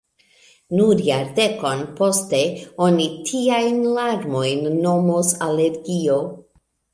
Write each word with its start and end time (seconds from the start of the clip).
Nur 0.77 1.01
jardekon 1.07 1.83
poste 1.99 2.39
oni 2.85 3.05
tiajn 3.29 3.79
larmojn 3.99 4.67
nomos 4.87 5.31
alergio. 5.51 6.19